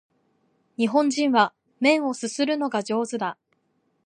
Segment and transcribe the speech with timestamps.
[0.77, 3.37] 日本人は麺を啜るのが上手だ